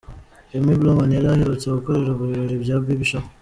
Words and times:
Amy 0.55 0.73
Blauman 0.79 1.11
yari 1.15 1.27
aherutse 1.29 1.65
gukorerwa 1.67 2.21
ibirori 2.25 2.55
bya 2.63 2.75
Baby 2.85 3.05
Shower. 3.09 3.27